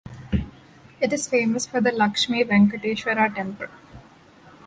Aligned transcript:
It 0.99 1.13
is 1.13 1.29
famous 1.29 1.67
for 1.67 1.79
the 1.79 1.91
Lakshmi-Venkateshwara 1.91 3.35
temple. 3.35 3.67